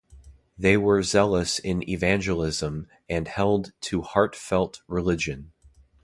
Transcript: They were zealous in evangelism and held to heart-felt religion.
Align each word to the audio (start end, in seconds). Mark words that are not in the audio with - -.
They 0.57 0.77
were 0.77 1.03
zealous 1.03 1.59
in 1.59 1.87
evangelism 1.87 2.87
and 3.07 3.27
held 3.27 3.71
to 3.81 4.01
heart-felt 4.01 4.81
religion. 4.87 5.53